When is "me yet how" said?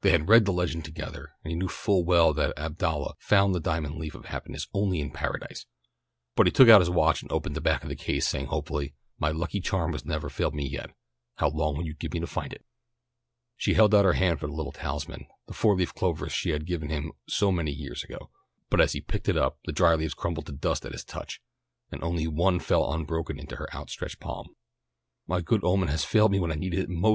10.54-11.50